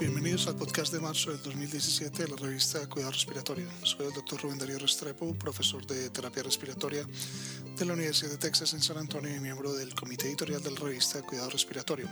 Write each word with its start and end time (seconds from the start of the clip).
Bienvenidos 0.00 0.46
al 0.46 0.56
podcast 0.56 0.94
de 0.94 0.98
marzo 0.98 1.30
del 1.30 1.42
2017 1.42 2.22
de 2.22 2.28
la 2.30 2.36
revista 2.36 2.88
Cuidado 2.88 3.12
Respiratorio. 3.12 3.66
Soy 3.82 4.06
el 4.06 4.14
doctor 4.14 4.40
Rubén 4.40 4.56
Darío 4.56 4.78
Restrepo, 4.78 5.34
profesor 5.34 5.86
de 5.86 6.08
terapia 6.08 6.42
respiratoria 6.42 7.04
de 7.78 7.84
la 7.84 7.92
Universidad 7.92 8.30
de 8.30 8.38
Texas 8.38 8.72
en 8.72 8.80
San 8.80 8.96
Antonio 8.96 9.36
y 9.36 9.38
miembro 9.40 9.74
del 9.74 9.94
comité 9.94 10.26
editorial 10.26 10.62
de 10.62 10.70
la 10.70 10.80
revista 10.80 11.20
Cuidado 11.20 11.50
Respiratorio. 11.50 12.08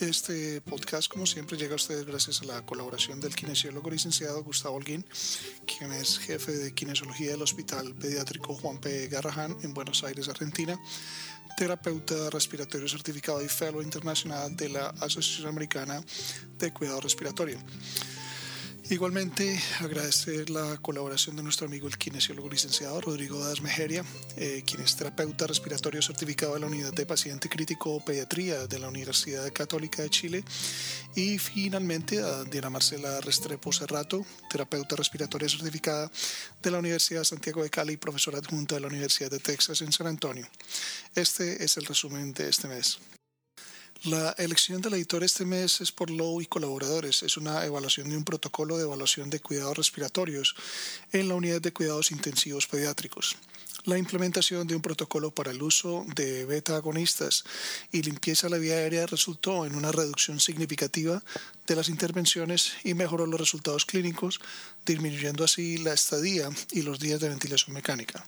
Este 0.00 0.60
podcast, 0.60 1.10
como 1.10 1.24
siempre, 1.24 1.56
llega 1.56 1.72
a 1.72 1.76
ustedes 1.76 2.04
gracias 2.04 2.42
a 2.42 2.44
la 2.44 2.66
colaboración 2.66 3.18
del 3.18 3.34
kinesiólogo 3.34 3.88
licenciado 3.88 4.44
Gustavo 4.44 4.76
Holguín, 4.76 5.06
quien 5.66 5.90
es 5.92 6.18
jefe 6.18 6.52
de 6.52 6.74
kinesiología 6.74 7.30
del 7.30 7.40
Hospital 7.40 7.94
Pediátrico 7.94 8.54
Juan 8.54 8.78
P. 8.78 9.08
Garrahan 9.08 9.56
en 9.62 9.72
Buenos 9.72 10.04
Aires, 10.04 10.28
Argentina, 10.28 10.78
terapeuta 11.56 12.28
respiratorio 12.28 12.86
certificado 12.88 13.42
y 13.42 13.48
fellow 13.48 13.80
internacional 13.80 14.54
de 14.54 14.68
la 14.68 14.88
Asociación 15.00 15.48
Americana 15.48 16.02
de 16.58 16.72
Cuidado 16.74 17.00
Respiratorio. 17.00 17.58
Igualmente, 18.88 19.60
agradecer 19.80 20.48
la 20.48 20.76
colaboración 20.76 21.34
de 21.34 21.42
nuestro 21.42 21.66
amigo 21.66 21.88
el 21.88 21.98
kinesiólogo 21.98 22.48
licenciado 22.48 23.00
Rodrigo 23.00 23.44
Das 23.44 23.60
Mejeria, 23.60 24.04
eh, 24.36 24.62
quien 24.64 24.80
es 24.80 24.94
terapeuta 24.94 25.48
respiratorio 25.48 26.00
certificado 26.00 26.54
de 26.54 26.60
la 26.60 26.68
Unidad 26.68 26.92
de 26.92 27.04
Paciente 27.04 27.48
Crítico 27.48 28.00
Pediatría 28.04 28.68
de 28.68 28.78
la 28.78 28.86
Universidad 28.86 29.52
Católica 29.52 30.02
de 30.02 30.10
Chile. 30.10 30.44
Y 31.16 31.36
finalmente, 31.38 32.22
a 32.22 32.44
Diana 32.44 32.70
Marcela 32.70 33.20
Restrepo 33.20 33.72
Cerrato, 33.72 34.24
terapeuta 34.48 34.94
respiratoria 34.94 35.48
certificada 35.48 36.08
de 36.62 36.70
la 36.70 36.78
Universidad 36.78 37.22
de 37.22 37.24
Santiago 37.24 37.64
de 37.64 37.70
Cali 37.70 37.94
y 37.94 37.96
profesora 37.96 38.38
adjunta 38.38 38.76
de 38.76 38.82
la 38.82 38.86
Universidad 38.86 39.32
de 39.32 39.40
Texas 39.40 39.80
en 39.80 39.90
San 39.90 40.06
Antonio. 40.06 40.46
Este 41.12 41.64
es 41.64 41.76
el 41.76 41.86
resumen 41.86 42.32
de 42.32 42.48
este 42.48 42.68
mes. 42.68 43.00
La 44.04 44.34
elección 44.38 44.82
del 44.82 44.94
editor 44.94 45.24
este 45.24 45.44
mes 45.44 45.80
es 45.80 45.90
por 45.90 46.10
Lowe 46.10 46.42
y 46.42 46.46
colaboradores. 46.46 47.22
Es 47.22 47.36
una 47.36 47.64
evaluación 47.64 48.10
de 48.10 48.16
un 48.16 48.24
protocolo 48.24 48.76
de 48.76 48.84
evaluación 48.84 49.30
de 49.30 49.40
cuidados 49.40 49.76
respiratorios 49.76 50.54
en 51.12 51.28
la 51.28 51.34
unidad 51.34 51.60
de 51.60 51.72
cuidados 51.72 52.12
intensivos 52.12 52.66
pediátricos. 52.66 53.36
La 53.84 53.98
implementación 53.98 54.66
de 54.66 54.76
un 54.76 54.82
protocolo 54.82 55.30
para 55.30 55.50
el 55.50 55.62
uso 55.62 56.04
de 56.14 56.44
beta-agonistas 56.44 57.44
y 57.90 58.02
limpieza 58.02 58.48
de 58.48 58.50
la 58.50 58.58
vía 58.58 58.74
aérea 58.74 59.06
resultó 59.06 59.64
en 59.64 59.74
una 59.74 59.92
reducción 59.92 60.40
significativa 60.40 61.22
de 61.66 61.76
las 61.76 61.88
intervenciones 61.88 62.72
y 62.84 62.94
mejoró 62.94 63.26
los 63.26 63.40
resultados 63.40 63.86
clínicos, 63.86 64.40
disminuyendo 64.84 65.44
así 65.44 65.78
la 65.78 65.94
estadía 65.94 66.50
y 66.72 66.82
los 66.82 67.00
días 67.00 67.20
de 67.20 67.28
ventilación 67.28 67.74
mecánica. 67.74 68.24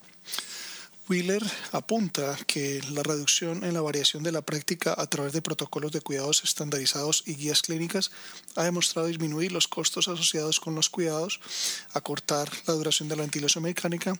Wheeler 1.09 1.43
apunta 1.73 2.37
que 2.47 2.83
la 2.91 3.03
reducción 3.03 3.65
en 3.65 3.73
la 3.73 3.81
variación 3.81 4.23
de 4.23 4.31
la 4.31 4.43
práctica 4.43 4.95
a 4.97 5.07
través 5.07 5.33
de 5.33 5.41
protocolos 5.41 5.91
de 5.91 6.03
cuidados 6.03 6.45
estandarizados 6.45 7.23
y 7.25 7.35
guías 7.35 7.63
clínicas 7.63 8.11
ha 8.57 8.65
demostrado 8.65 9.09
disminuir 9.09 9.51
los 9.51 9.69
costos 9.69 10.09
asociados 10.09 10.61
con 10.61 10.75
los 10.75 10.91
cuidados, 10.91 11.41
acortar 11.95 12.51
la 12.67 12.75
duración 12.75 13.09
de 13.09 13.17
la 13.17 13.23
ventilación 13.23 13.65
mecánica 13.65 14.13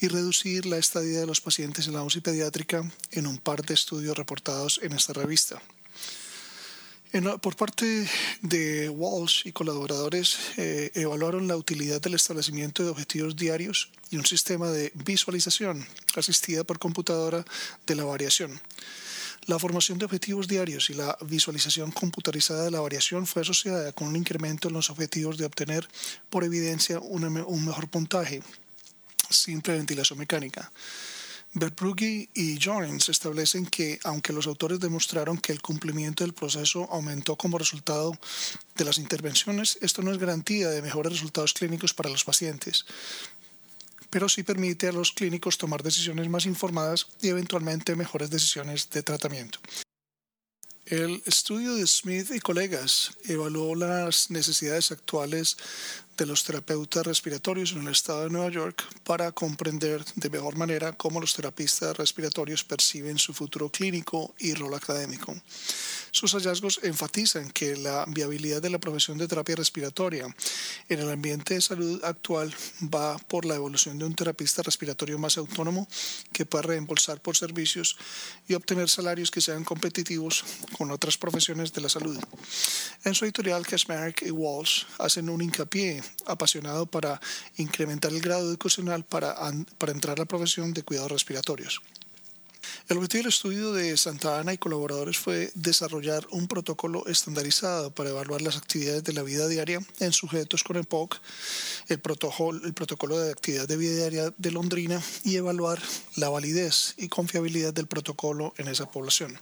y 0.00 0.08
reducir 0.08 0.66
la 0.66 0.78
estadía 0.78 1.20
de 1.20 1.26
los 1.26 1.40
pacientes 1.40 1.86
en 1.86 1.94
la 1.94 2.02
UCI 2.02 2.20
pediátrica 2.20 2.90
en 3.12 3.28
un 3.28 3.38
par 3.38 3.64
de 3.64 3.74
estudios 3.74 4.16
reportados 4.16 4.80
en 4.82 4.92
esta 4.92 5.12
revista 5.12 5.62
por 7.42 7.56
parte 7.56 8.08
de 8.40 8.88
Walsh 8.88 9.46
y 9.46 9.52
colaboradores, 9.52 10.38
eh, 10.56 10.90
evaluaron 10.94 11.46
la 11.46 11.56
utilidad 11.56 12.00
del 12.00 12.14
establecimiento 12.14 12.82
de 12.82 12.88
objetivos 12.88 13.36
diarios 13.36 13.90
y 14.10 14.16
un 14.16 14.24
sistema 14.24 14.70
de 14.70 14.92
visualización 14.94 15.86
asistida 16.16 16.64
por 16.64 16.78
computadora 16.78 17.44
de 17.86 17.94
la 17.96 18.04
variación. 18.04 18.58
La 19.44 19.58
formación 19.58 19.98
de 19.98 20.06
objetivos 20.06 20.48
diarios 20.48 20.88
y 20.88 20.94
la 20.94 21.18
visualización 21.20 21.90
computarizada 21.90 22.64
de 22.64 22.70
la 22.70 22.80
variación 22.80 23.26
fue 23.26 23.42
asociada 23.42 23.92
con 23.92 24.08
un 24.08 24.16
incremento 24.16 24.68
en 24.68 24.74
los 24.74 24.88
objetivos 24.88 25.36
de 25.36 25.44
obtener, 25.44 25.86
por 26.30 26.44
evidencia, 26.44 26.98
un 26.98 27.64
mejor 27.64 27.88
puntaje 27.88 28.42
sin 29.28 29.60
preventilación 29.60 30.18
mecánica. 30.18 30.72
Verbrugge 31.54 32.30
y 32.32 32.58
Jones 32.62 33.10
establecen 33.10 33.66
que, 33.66 34.00
aunque 34.04 34.32
los 34.32 34.46
autores 34.46 34.80
demostraron 34.80 35.36
que 35.36 35.52
el 35.52 35.60
cumplimiento 35.60 36.24
del 36.24 36.32
proceso 36.32 36.88
aumentó 36.90 37.36
como 37.36 37.58
resultado 37.58 38.18
de 38.74 38.84
las 38.84 38.96
intervenciones, 38.96 39.78
esto 39.82 40.00
no 40.00 40.12
es 40.12 40.18
garantía 40.18 40.70
de 40.70 40.80
mejores 40.80 41.12
resultados 41.12 41.52
clínicos 41.52 41.92
para 41.92 42.08
los 42.08 42.24
pacientes, 42.24 42.86
pero 44.08 44.30
sí 44.30 44.42
permite 44.42 44.88
a 44.88 44.92
los 44.92 45.12
clínicos 45.12 45.58
tomar 45.58 45.82
decisiones 45.82 46.28
más 46.28 46.46
informadas 46.46 47.08
y 47.20 47.28
eventualmente 47.28 47.96
mejores 47.96 48.30
decisiones 48.30 48.88
de 48.88 49.02
tratamiento. 49.02 49.58
El 50.86 51.22
estudio 51.26 51.74
de 51.74 51.86
Smith 51.86 52.30
y 52.34 52.40
colegas 52.40 53.12
evaluó 53.24 53.74
las 53.74 54.30
necesidades 54.30 54.90
actuales 54.90 55.56
de 56.22 56.26
los 56.26 56.44
terapeutas 56.44 57.04
respiratorios 57.04 57.72
en 57.72 57.80
el 57.82 57.88
estado 57.88 58.22
de 58.22 58.30
Nueva 58.30 58.48
York 58.48 58.84
para 59.02 59.32
comprender 59.32 60.04
de 60.14 60.30
mejor 60.30 60.56
manera 60.56 60.92
cómo 60.92 61.20
los 61.20 61.34
terapistas 61.34 61.96
respiratorios 61.96 62.62
perciben 62.62 63.18
su 63.18 63.34
futuro 63.34 63.70
clínico 63.70 64.32
y 64.38 64.54
rol 64.54 64.72
académico. 64.74 65.34
Sus 66.12 66.34
hallazgos 66.34 66.78
enfatizan 66.84 67.50
que 67.50 67.74
la 67.74 68.04
viabilidad 68.06 68.62
de 68.62 68.70
la 68.70 68.78
profesión 68.78 69.18
de 69.18 69.26
terapia 69.26 69.56
respiratoria 69.56 70.26
en 70.88 71.00
el 71.00 71.10
ambiente 71.10 71.54
de 71.54 71.60
salud 71.60 72.04
actual 72.04 72.54
va 72.82 73.18
por 73.18 73.44
la 73.44 73.56
evolución 73.56 73.98
de 73.98 74.04
un 74.04 74.14
terapista 74.14 74.62
respiratorio 74.62 75.18
más 75.18 75.38
autónomo 75.38 75.88
que 76.32 76.46
pueda 76.46 76.62
reembolsar 76.62 77.20
por 77.20 77.36
servicios 77.36 77.96
y 78.46 78.54
obtener 78.54 78.88
salarios 78.88 79.30
que 79.30 79.40
sean 79.40 79.64
competitivos 79.64 80.44
con 80.76 80.92
otras 80.92 81.16
profesiones 81.16 81.72
de 81.72 81.80
la 81.80 81.88
salud. 81.88 82.18
En 83.04 83.14
su 83.14 83.24
editorial, 83.24 83.66
Kasmarek 83.66 84.22
y 84.22 84.30
Walsh 84.30 84.84
hacen 84.98 85.28
un 85.28 85.42
hincapié 85.42 86.02
apasionado 86.26 86.86
para 86.86 87.20
incrementar 87.56 88.12
el 88.12 88.20
grado 88.20 88.48
educacional 88.48 89.04
para, 89.04 89.36
para 89.78 89.92
entrar 89.92 90.18
a 90.18 90.22
la 90.22 90.26
profesión 90.26 90.72
de 90.72 90.82
cuidados 90.82 91.12
respiratorios. 91.12 91.80
El 92.88 92.98
objetivo 92.98 93.22
del 93.22 93.28
estudio 93.28 93.72
de 93.72 93.96
Santa 93.96 94.40
Ana 94.40 94.52
y 94.52 94.58
colaboradores 94.58 95.16
fue 95.16 95.50
desarrollar 95.54 96.26
un 96.30 96.48
protocolo 96.48 97.06
estandarizado 97.06 97.90
para 97.90 98.10
evaluar 98.10 98.42
las 98.42 98.56
actividades 98.56 99.04
de 99.04 99.12
la 99.12 99.22
vida 99.22 99.46
diaria 99.48 99.80
en 100.00 100.12
sujetos 100.12 100.64
con 100.64 100.76
EPOC, 100.76 101.16
el 101.88 102.00
protocolo, 102.00 102.64
el 102.64 102.74
protocolo 102.74 103.18
de 103.18 103.30
actividad 103.30 103.68
de 103.68 103.76
vida 103.76 103.96
diaria 103.96 104.34
de 104.36 104.50
Londrina 104.50 105.00
y 105.24 105.36
evaluar 105.36 105.80
la 106.16 106.28
validez 106.28 106.94
y 106.96 107.08
confiabilidad 107.08 107.72
del 107.72 107.86
protocolo 107.86 108.52
en 108.58 108.68
esa 108.68 108.90
población. 108.90 109.38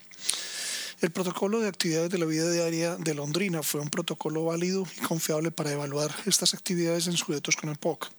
El 1.00 1.10
protocolo 1.10 1.60
de 1.60 1.68
actividades 1.68 2.10
de 2.10 2.18
la 2.18 2.26
vida 2.26 2.50
diaria 2.50 2.96
de 2.96 3.14
Londrina 3.14 3.62
fue 3.62 3.80
un 3.80 3.88
protocolo 3.88 4.44
válido 4.44 4.86
y 4.98 5.00
confiable 5.00 5.50
para 5.50 5.72
evaluar 5.72 6.14
estas 6.26 6.52
actividades 6.52 7.06
en 7.06 7.16
sujetos 7.16 7.56
con 7.56 7.70
EPOC. 7.70 8.10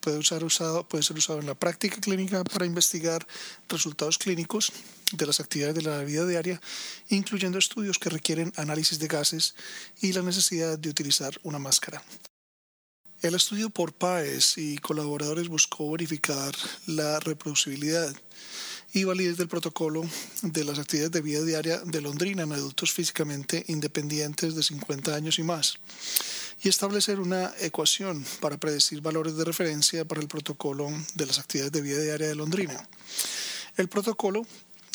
Puede, 0.00 0.18
puede 0.18 1.02
ser 1.04 1.16
usado 1.16 1.38
en 1.38 1.46
la 1.46 1.54
práctica 1.54 2.00
clínica 2.00 2.42
para 2.42 2.66
investigar 2.66 3.24
resultados 3.68 4.18
clínicos 4.18 4.72
de 5.12 5.26
las 5.26 5.38
actividades 5.38 5.76
de 5.76 5.82
la 5.82 6.02
vida 6.02 6.26
diaria, 6.26 6.60
incluyendo 7.08 7.56
estudios 7.56 8.00
que 8.00 8.10
requieren 8.10 8.52
análisis 8.56 8.98
de 8.98 9.06
gases 9.06 9.54
y 10.00 10.12
la 10.12 10.22
necesidad 10.22 10.76
de 10.76 10.88
utilizar 10.88 11.38
una 11.44 11.60
máscara. 11.60 12.02
El 13.22 13.36
estudio 13.36 13.70
por 13.70 13.92
PAES 13.92 14.58
y 14.58 14.78
colaboradores 14.78 15.46
buscó 15.46 15.88
verificar 15.92 16.52
la 16.86 17.20
reproducibilidad 17.20 18.12
y 18.94 19.04
validez 19.04 19.36
del 19.36 19.48
protocolo 19.48 20.02
de 20.42 20.64
las 20.64 20.78
actividades 20.78 21.10
de 21.10 21.20
vida 21.20 21.42
diaria 21.42 21.78
de 21.80 22.00
Londrina 22.00 22.44
en 22.44 22.52
adultos 22.52 22.92
físicamente 22.92 23.64
independientes 23.68 24.54
de 24.54 24.62
50 24.62 25.14
años 25.14 25.38
y 25.40 25.42
más 25.42 25.78
y 26.62 26.68
establecer 26.68 27.18
una 27.18 27.52
ecuación 27.60 28.24
para 28.40 28.56
predecir 28.56 29.00
valores 29.00 29.36
de 29.36 29.44
referencia 29.44 30.04
para 30.04 30.20
el 30.20 30.28
protocolo 30.28 30.88
de 31.14 31.26
las 31.26 31.40
actividades 31.40 31.72
de 31.72 31.82
vida 31.82 32.00
diaria 32.00 32.28
de 32.28 32.36
Londrina. 32.36 32.88
El 33.76 33.88
protocolo 33.88 34.46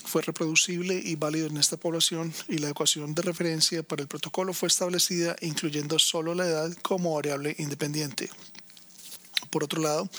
fue 0.05 0.21
reproducible 0.21 0.99
y 1.03 1.15
válido 1.15 1.47
en 1.47 1.57
esta 1.57 1.75
población 1.75 2.33
y 2.47 2.57
la 2.59 2.69
ecuación 2.69 3.13
de 3.13 3.21
referencia 3.21 3.83
para 3.83 4.01
el 4.01 4.07
protocolo 4.07 4.53
fue 4.53 4.67
establecida 4.67 5.35
incluyendo 5.41 5.99
solo 5.99 6.33
la 6.33 6.47
edad 6.47 6.73
como 6.81 7.13
variable 7.13 7.53
independiente. 7.59 8.29
Por 9.49 9.63
otro 9.63 9.81
lado, 9.81 10.09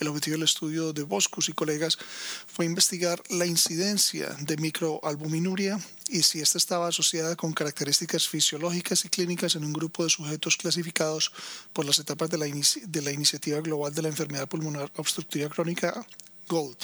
el 0.00 0.08
objetivo 0.08 0.34
del 0.34 0.44
estudio 0.44 0.92
de 0.92 1.02
Boscus 1.02 1.48
y 1.48 1.52
colegas 1.52 1.98
fue 2.46 2.64
investigar 2.64 3.22
la 3.28 3.46
incidencia 3.46 4.34
de 4.40 4.56
microalbuminuria 4.56 5.78
y 6.08 6.22
si 6.22 6.40
ésta 6.40 6.58
estaba 6.58 6.88
asociada 6.88 7.36
con 7.36 7.52
características 7.52 8.28
fisiológicas 8.28 9.04
y 9.04 9.08
clínicas 9.08 9.54
en 9.56 9.64
un 9.64 9.72
grupo 9.72 10.04
de 10.04 10.10
sujetos 10.10 10.56
clasificados 10.56 11.32
por 11.72 11.84
las 11.84 11.98
etapas 11.98 12.30
de 12.30 12.38
la, 12.38 12.46
de 12.46 13.02
la 13.02 13.12
Iniciativa 13.12 13.60
Global 13.60 13.94
de 13.94 14.02
la 14.02 14.08
Enfermedad 14.08 14.48
Pulmonar 14.48 14.90
Obstructiva 14.96 15.48
Crónica, 15.48 16.06
GOLD. 16.48 16.78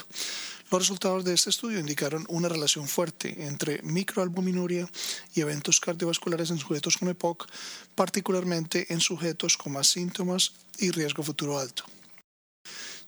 Los 0.71 0.81
resultados 0.81 1.25
de 1.25 1.35
este 1.35 1.51
estudio 1.51 1.79
indicaron 1.79 2.25
una 2.29 2.49
relación 2.49 2.89
fuerte 2.89 3.47
entre 3.47 3.83
microalbuminuria 3.83 4.89
y 5.35 5.41
eventos 5.41 5.79
cardiovasculares 5.79 6.51
en 6.51 6.59
sujetos 6.59 6.97
con 6.97 7.09
EPOC, 7.09 7.47
particularmente 7.95 8.93
en 8.93 9.01
sujetos 9.01 9.57
con 9.57 9.75
más 9.75 9.89
síntomas 9.89 10.53
y 10.79 10.91
riesgo 10.91 11.23
futuro 11.23 11.59
alto. 11.59 11.85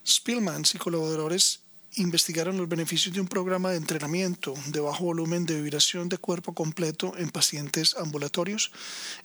Spillman 0.07 0.63
y 0.73 0.79
colaboradores 0.79 1.61
investigaron 1.97 2.59
los 2.59 2.69
beneficios 2.69 3.15
de 3.15 3.21
un 3.21 3.29
programa 3.29 3.71
de 3.71 3.79
entrenamiento 3.79 4.55
de 4.67 4.81
bajo 4.81 5.05
volumen 5.05 5.47
de 5.47 5.61
vibración 5.61 6.09
de 6.09 6.19
cuerpo 6.19 6.53
completo 6.53 7.15
en 7.17 7.31
pacientes 7.31 7.97
ambulatorios 7.97 8.71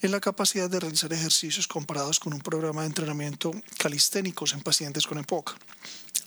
en 0.01 0.11
la 0.11 0.21
capacidad 0.21 0.69
de 0.69 0.79
realizar 0.79 1.11
ejercicios 1.11 1.67
comparados 1.67 2.19
con 2.19 2.33
un 2.33 2.39
programa 2.39 2.81
de 2.81 2.87
entrenamiento 2.87 3.51
calisténicos 3.77 4.53
en 4.53 4.61
pacientes 4.61 5.05
con 5.05 5.17
EPOC. 5.17 5.55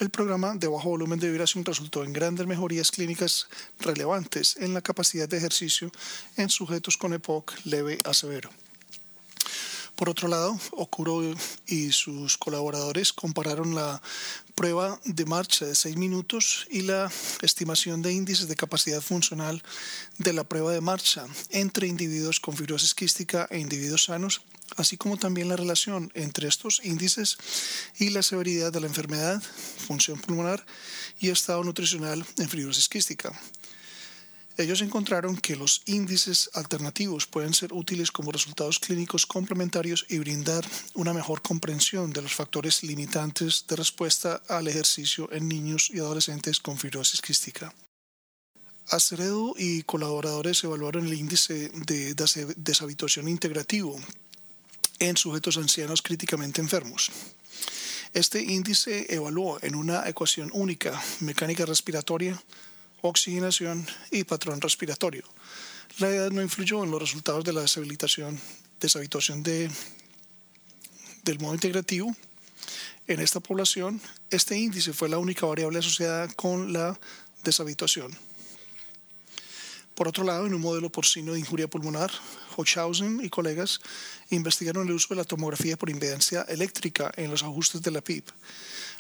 El 0.00 0.10
programa 0.10 0.54
de 0.56 0.66
bajo 0.66 0.88
volumen 0.88 1.20
de 1.20 1.30
vibración 1.30 1.64
resultó 1.64 2.02
en 2.02 2.12
grandes 2.12 2.46
mejorías 2.46 2.90
clínicas 2.90 3.46
relevantes 3.78 4.56
en 4.56 4.74
la 4.74 4.82
capacidad 4.82 5.28
de 5.28 5.36
ejercicio 5.36 5.92
en 6.36 6.48
sujetos 6.48 6.96
con 6.96 7.12
EPOC 7.12 7.52
leve 7.64 7.98
a 8.04 8.12
severo. 8.12 8.50
Por 9.96 10.08
otro 10.08 10.26
lado, 10.26 10.58
Okuro 10.72 11.22
y 11.66 11.92
sus 11.92 12.36
colaboradores 12.36 13.12
compararon 13.12 13.76
la 13.76 14.02
prueba 14.56 15.00
de 15.04 15.24
marcha 15.24 15.66
de 15.66 15.74
6 15.74 15.96
minutos 15.96 16.66
y 16.68 16.82
la 16.82 17.10
estimación 17.42 18.02
de 18.02 18.12
índices 18.12 18.48
de 18.48 18.56
capacidad 18.56 19.00
funcional 19.00 19.62
de 20.18 20.32
la 20.32 20.42
prueba 20.44 20.72
de 20.72 20.80
marcha 20.80 21.26
entre 21.50 21.86
individuos 21.86 22.40
con 22.40 22.56
fibrosis 22.56 22.94
quística 22.94 23.46
e 23.50 23.58
individuos 23.58 24.04
sanos, 24.04 24.42
así 24.76 24.96
como 24.96 25.16
también 25.16 25.48
la 25.48 25.56
relación 25.56 26.10
entre 26.14 26.48
estos 26.48 26.80
índices 26.84 27.38
y 27.98 28.10
la 28.10 28.22
severidad 28.22 28.72
de 28.72 28.80
la 28.80 28.88
enfermedad, 28.88 29.40
función 29.86 30.18
pulmonar 30.20 30.66
y 31.20 31.30
estado 31.30 31.62
nutricional 31.62 32.24
en 32.38 32.48
fibrosis 32.48 32.88
quística. 32.88 33.32
Ellos 34.56 34.82
encontraron 34.82 35.36
que 35.36 35.56
los 35.56 35.82
índices 35.86 36.48
alternativos 36.54 37.26
pueden 37.26 37.54
ser 37.54 37.72
útiles 37.72 38.12
como 38.12 38.30
resultados 38.30 38.78
clínicos 38.78 39.26
complementarios 39.26 40.06
y 40.08 40.18
brindar 40.18 40.64
una 40.94 41.12
mejor 41.12 41.42
comprensión 41.42 42.12
de 42.12 42.22
los 42.22 42.34
factores 42.34 42.84
limitantes 42.84 43.64
de 43.66 43.74
respuesta 43.74 44.40
al 44.48 44.68
ejercicio 44.68 45.28
en 45.32 45.48
niños 45.48 45.90
y 45.92 45.98
adolescentes 45.98 46.60
con 46.60 46.78
fibrosis 46.78 47.20
quística. 47.20 47.74
Aceredo 48.90 49.54
y 49.58 49.82
colaboradores 49.82 50.62
evaluaron 50.62 51.06
el 51.06 51.14
índice 51.14 51.70
de 51.70 52.14
deshabituación 52.56 53.28
integrativo 53.28 53.98
en 55.00 55.16
sujetos 55.16 55.56
ancianos 55.56 56.00
críticamente 56.00 56.60
enfermos. 56.60 57.10
Este 58.12 58.40
índice 58.40 59.06
evaluó 59.12 59.58
en 59.62 59.74
una 59.74 60.08
ecuación 60.08 60.50
única 60.52 61.02
mecánica 61.20 61.66
respiratoria, 61.66 62.40
oxigenación 63.08 63.86
y 64.10 64.24
patrón 64.24 64.60
respiratorio. 64.60 65.24
La 65.98 66.08
edad 66.08 66.30
no 66.30 66.42
influyó 66.42 66.82
en 66.82 66.90
los 66.90 67.00
resultados 67.00 67.44
de 67.44 67.52
la 67.52 67.60
deshabilitación, 67.60 68.40
deshabituación 68.80 69.42
de, 69.42 69.70
del 71.22 71.38
modo 71.38 71.54
integrativo. 71.54 72.14
En 73.06 73.20
esta 73.20 73.40
población, 73.40 74.00
este 74.30 74.58
índice 74.58 74.92
fue 74.92 75.08
la 75.08 75.18
única 75.18 75.46
variable 75.46 75.78
asociada 75.78 76.28
con 76.28 76.72
la 76.72 76.98
deshabituación. 77.44 78.16
Por 79.94 80.08
otro 80.08 80.24
lado, 80.24 80.46
en 80.46 80.54
un 80.54 80.60
modelo 80.60 80.90
porcino 80.90 81.34
de 81.34 81.38
injuria 81.38 81.68
pulmonar, 81.68 82.10
Hochhausen 82.56 83.20
y 83.22 83.28
colegas 83.28 83.80
investigaron 84.30 84.86
el 84.86 84.94
uso 84.94 85.08
de 85.10 85.16
la 85.16 85.24
tomografía 85.24 85.76
por 85.76 85.90
impedancia 85.90 86.42
eléctrica 86.48 87.12
en 87.16 87.30
los 87.30 87.42
ajustes 87.42 87.82
de 87.82 87.90
la 87.90 88.00
PIP. 88.00 88.28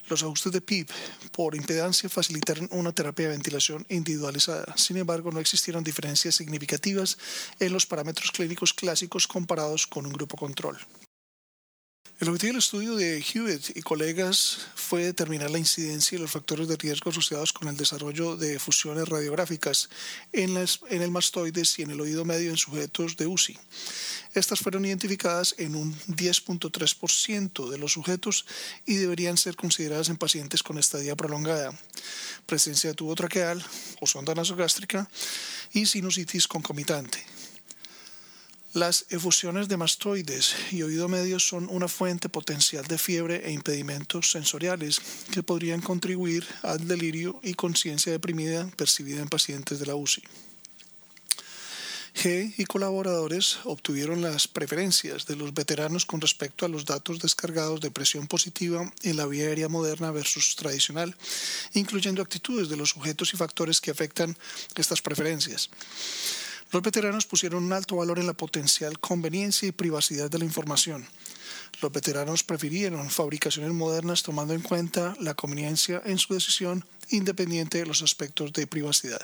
Los 0.08 0.22
ajustes 0.22 0.52
de 0.52 0.60
PIP 0.60 0.90
por 1.32 1.54
impedancia 1.54 2.08
facilitaron 2.08 2.68
una 2.72 2.92
terapia 2.92 3.26
de 3.26 3.32
ventilación 3.32 3.86
individualizada. 3.88 4.76
Sin 4.76 4.98
embargo, 4.98 5.32
no 5.32 5.40
existieron 5.40 5.82
diferencias 5.82 6.34
significativas 6.34 7.16
en 7.58 7.72
los 7.72 7.86
parámetros 7.86 8.30
clínicos 8.30 8.74
clásicos 8.74 9.26
comparados 9.26 9.86
con 9.86 10.04
un 10.04 10.12
grupo 10.12 10.36
control. 10.36 10.78
El 12.24 12.30
objetivo 12.30 12.52
del 12.52 12.58
estudio 12.58 12.96
de 12.96 13.18
Hewitt 13.18 13.76
y 13.76 13.82
colegas 13.82 14.56
fue 14.74 15.04
determinar 15.04 15.50
la 15.50 15.58
incidencia 15.58 16.16
y 16.16 16.18
los 16.18 16.30
factores 16.30 16.66
de 16.68 16.76
riesgo 16.78 17.10
asociados 17.10 17.52
con 17.52 17.68
el 17.68 17.76
desarrollo 17.76 18.38
de 18.38 18.58
fusiones 18.58 19.06
radiográficas 19.06 19.90
en, 20.32 20.56
el 20.56 21.10
mastoides 21.10 21.78
y 21.78 21.82
en 21.82 21.90
el 21.90 22.00
oído 22.00 22.24
medio 22.24 22.48
en 22.48 22.56
sujetos 22.56 23.18
de 23.18 23.26
UCI. 23.26 23.58
Estas 24.32 24.60
fueron 24.60 24.86
identificadas 24.86 25.54
en 25.58 25.76
un 25.76 25.94
10.3% 26.06 27.68
de 27.68 27.76
los 27.76 27.92
sujetos 27.92 28.46
y 28.86 28.94
deberían 28.94 29.36
ser 29.36 29.54
consideradas 29.54 30.08
en 30.08 30.16
pacientes 30.16 30.62
con 30.62 30.78
estadía 30.78 31.16
prolongada, 31.16 31.78
presencia 32.46 32.88
de 32.88 32.96
tubo 32.96 33.14
traqueal 33.14 33.62
o 34.00 34.06
sonda 34.06 34.34
nasogástrica 34.34 35.10
y 35.74 35.84
sinusitis 35.84 36.48
concomitante. 36.48 37.33
Las 38.74 39.06
efusiones 39.10 39.68
de 39.68 39.76
mastoides 39.76 40.56
y 40.72 40.82
oído 40.82 41.08
medio 41.08 41.38
son 41.38 41.68
una 41.70 41.86
fuente 41.86 42.28
potencial 42.28 42.84
de 42.84 42.98
fiebre 42.98 43.46
e 43.46 43.52
impedimentos 43.52 44.32
sensoriales 44.32 45.00
que 45.30 45.44
podrían 45.44 45.80
contribuir 45.80 46.44
al 46.62 46.88
delirio 46.88 47.38
y 47.44 47.54
conciencia 47.54 48.10
deprimida 48.10 48.66
percibida 48.76 49.22
en 49.22 49.28
pacientes 49.28 49.78
de 49.78 49.86
la 49.86 49.94
UCI. 49.94 50.24
G 52.16 52.52
y 52.58 52.64
colaboradores 52.64 53.58
obtuvieron 53.62 54.22
las 54.22 54.48
preferencias 54.48 55.26
de 55.26 55.36
los 55.36 55.54
veteranos 55.54 56.04
con 56.04 56.20
respecto 56.20 56.66
a 56.66 56.68
los 56.68 56.84
datos 56.84 57.20
descargados 57.20 57.80
de 57.80 57.92
presión 57.92 58.26
positiva 58.26 58.90
en 59.04 59.16
la 59.16 59.26
vía 59.26 59.44
aérea 59.44 59.68
moderna 59.68 60.10
versus 60.10 60.56
tradicional, 60.56 61.14
incluyendo 61.74 62.22
actitudes 62.22 62.68
de 62.68 62.76
los 62.76 62.90
sujetos 62.90 63.34
y 63.34 63.36
factores 63.36 63.80
que 63.80 63.92
afectan 63.92 64.36
estas 64.74 65.00
preferencias. 65.00 65.70
Los 66.74 66.82
veteranos 66.82 67.24
pusieron 67.24 67.62
un 67.62 67.72
alto 67.72 67.94
valor 67.94 68.18
en 68.18 68.26
la 68.26 68.32
potencial 68.32 68.98
conveniencia 68.98 69.68
y 69.68 69.70
privacidad 69.70 70.28
de 70.28 70.40
la 70.40 70.44
información. 70.44 71.06
Los 71.80 71.92
veteranos 71.92 72.42
prefirieron 72.42 73.10
fabricaciones 73.10 73.72
modernas 73.72 74.24
tomando 74.24 74.54
en 74.54 74.60
cuenta 74.60 75.14
la 75.20 75.34
conveniencia 75.34 76.02
en 76.04 76.18
su 76.18 76.34
decisión 76.34 76.84
independiente 77.10 77.78
de 77.78 77.86
los 77.86 78.02
aspectos 78.02 78.52
de 78.52 78.66
privacidad. 78.66 79.20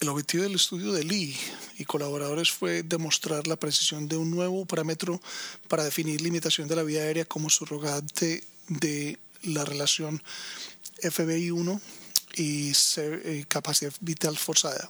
El 0.00 0.08
objetivo 0.08 0.44
del 0.44 0.54
estudio 0.54 0.94
de 0.94 1.04
Lee 1.04 1.36
y 1.76 1.84
colaboradores 1.84 2.50
fue 2.50 2.82
demostrar 2.82 3.46
la 3.46 3.56
precisión 3.56 4.08
de 4.08 4.16
un 4.16 4.30
nuevo 4.30 4.64
parámetro 4.64 5.20
para 5.68 5.84
definir 5.84 6.22
limitación 6.22 6.66
de 6.66 6.76
la 6.76 6.82
vía 6.82 7.02
aérea 7.02 7.26
como 7.26 7.50
surrogante 7.50 8.42
de 8.68 9.18
la 9.42 9.66
relación 9.66 10.22
FBI1 11.02 11.78
y 12.36 12.72
eh, 12.96 13.44
capacidad 13.48 13.92
vital 14.00 14.38
forzada. 14.38 14.88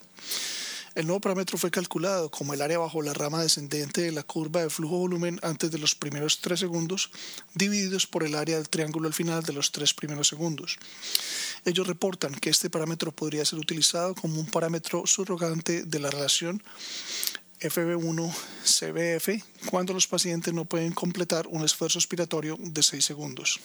El 0.99 1.06
nuevo 1.06 1.21
parámetro 1.21 1.56
fue 1.59 1.71
calculado 1.71 2.29
como 2.29 2.55
el 2.55 2.61
área 2.61 2.81
bajo 2.81 3.03
la 3.03 3.15
rama 3.15 3.41
descendente 3.41 4.00
de 4.00 4.11
la 4.11 4.25
curva 4.25 4.62
de 4.62 4.69
flujo-volumen 4.69 5.39
antes 5.45 5.71
de 5.71 5.79
los 5.79 5.95
primeros 5.95 6.41
tres 6.41 6.59
segundos, 6.59 7.11
divididos 7.55 8.09
por 8.09 8.25
el 8.25 8.35
área 8.35 8.56
del 8.56 8.69
triángulo 8.69 9.06
al 9.06 9.15
final 9.15 9.45
de 9.45 9.53
los 9.53 9.71
tres 9.71 9.95
primeros 9.95 10.27
segundos. 10.27 10.77
Ellos 11.65 11.87
reportan 11.87 12.35
que 12.35 12.50
este 12.50 12.69
parámetro 12.69 13.12
podría 13.12 13.45
ser 13.45 13.61
utilizado 13.61 14.17
como 14.17 14.41
un 14.41 14.47
parámetro 14.47 15.06
subrogante 15.06 15.85
de 15.85 16.00
la 16.00 16.11
relación 16.11 16.61
FB1-CBF 17.61 19.45
cuando 19.67 19.95
los 19.95 20.09
pacientes 20.09 20.53
no 20.53 20.65
pueden 20.65 20.95
completar 20.95 21.47
un 21.47 21.64
esfuerzo 21.64 22.00
expiratorio 22.00 22.57
de 22.59 22.83
6 22.83 23.05
segundos. 23.05 23.61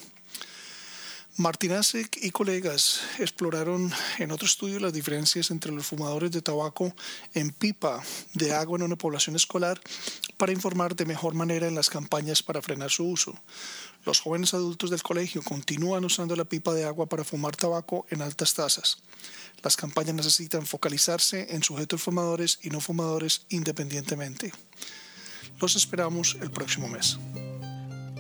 Martinasek 1.36 2.20
y 2.22 2.30
colegas 2.30 3.02
exploraron 3.18 3.92
en 4.20 4.32
otro 4.32 4.46
estudio 4.46 4.80
las 4.80 4.94
diferencias 4.94 5.50
entre 5.50 5.72
los 5.72 5.88
fumadores 5.88 6.30
de 6.30 6.44
tabaco 6.44 6.94
en 7.34 7.50
pipa 7.50 8.04
de 8.36 8.54
agua 8.54 8.78
en 8.78 8.84
una 8.84 8.96
población 8.96 9.36
escolar 9.36 9.82
para 10.38 10.52
informar 10.52 10.96
de 10.96 11.08
mejor 11.08 11.34
manera 11.34 11.68
en 11.68 11.74
las 11.74 11.90
campañas 11.90 12.44
para 12.44 12.62
frenar 12.62 12.92
su 12.92 13.06
uso. 13.06 13.34
Los 14.06 14.20
jóvenes 14.20 14.54
adultos 14.54 14.92
del 14.92 15.02
colegio 15.02 15.42
continúan 15.42 16.06
usando 16.06 16.36
la 16.36 16.46
pipa 16.46 16.72
de 16.72 16.86
agua 16.86 17.08
para 17.08 17.24
fumar 17.24 17.56
tabaco 17.56 18.06
en 18.12 18.22
altas 18.22 18.54
tasas. 18.54 18.98
Las 19.64 19.76
campañas 19.76 20.14
necesitan 20.14 20.68
focalizarse 20.68 21.56
en 21.56 21.64
sujetos 21.64 22.04
fumadores 22.04 22.60
y 22.62 22.70
no 22.70 22.80
fumadores 22.80 23.48
independientemente. 23.50 24.54
Los 25.60 25.76
esperamos 25.76 26.38
el 26.42 26.52
próximo 26.52 26.88
mes. 26.88 27.18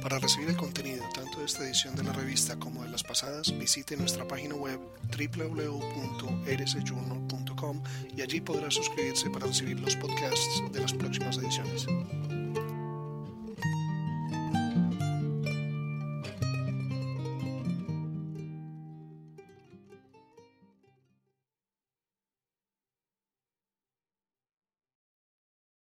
Para 0.02 0.18
recibir 0.18 0.50
el 0.50 0.58
contenido 0.58 1.04
tanto 1.14 1.33
de 1.44 1.48
esta 1.48 1.64
edición 1.66 1.96
de 1.96 2.04
la 2.04 2.14
revista 2.14 2.56
como 2.56 2.84
de 2.84 2.90
las 2.90 3.04
pasadas, 3.04 3.52
visite 3.60 3.98
nuestra 3.98 4.26
página 4.26 4.56
web 4.56 4.80
www.rsjournal.com 5.12 7.84
y 8.16 8.22
allí 8.22 8.40
podrá 8.40 8.72
suscribirse 8.72 9.30
para 9.30 9.48
recibir 9.48 9.78
los 9.82 9.98
podcasts 9.98 10.64
de 10.72 10.80
las 10.80 10.94
próximas 10.94 11.38
ediciones. 11.38 11.86